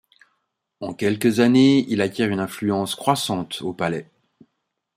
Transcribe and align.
En 0.79 0.95
quelques 0.95 1.41
années, 1.41 1.85
il 1.87 2.01
acquiert 2.01 2.29
une 2.31 2.39
influence 2.39 2.95
croissante 2.95 3.61
au 3.61 3.71
palais. 3.71 4.09